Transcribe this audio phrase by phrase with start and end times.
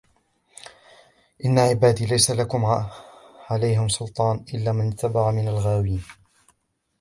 [1.45, 2.47] إن عبادي ليس لك
[3.49, 6.03] عليهم سلطان إلا من اتبعك من الغاوين